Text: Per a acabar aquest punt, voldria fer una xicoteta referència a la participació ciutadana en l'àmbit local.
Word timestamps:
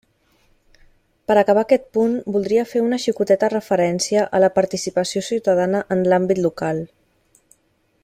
Per 1.31 1.35
a 1.37 1.41
acabar 1.45 1.63
aquest 1.65 1.85
punt, 1.97 2.15
voldria 2.37 2.65
fer 2.71 2.83
una 2.87 2.99
xicoteta 3.05 3.51
referència 3.55 4.27
a 4.39 4.43
la 4.45 4.53
participació 4.59 5.25
ciutadana 5.31 5.87
en 5.97 6.05
l'àmbit 6.11 6.47
local. 6.51 6.87